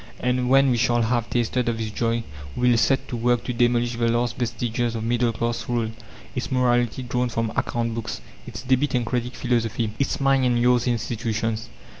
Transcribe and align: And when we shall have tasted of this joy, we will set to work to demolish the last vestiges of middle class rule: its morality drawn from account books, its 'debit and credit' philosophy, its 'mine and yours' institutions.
And 0.19 0.49
when 0.49 0.71
we 0.71 0.77
shall 0.77 1.03
have 1.03 1.29
tasted 1.29 1.69
of 1.69 1.77
this 1.77 1.91
joy, 1.91 2.23
we 2.55 2.71
will 2.71 2.77
set 2.79 3.07
to 3.09 3.15
work 3.15 3.43
to 3.43 3.53
demolish 3.53 3.97
the 3.97 4.07
last 4.07 4.35
vestiges 4.35 4.95
of 4.95 5.03
middle 5.03 5.31
class 5.31 5.69
rule: 5.69 5.91
its 6.33 6.51
morality 6.51 7.03
drawn 7.03 7.29
from 7.29 7.51
account 7.55 7.93
books, 7.93 8.19
its 8.47 8.63
'debit 8.63 8.95
and 8.95 9.05
credit' 9.05 9.35
philosophy, 9.35 9.91
its 9.99 10.19
'mine 10.19 10.43
and 10.43 10.57
yours' 10.59 10.87
institutions. 10.87 11.69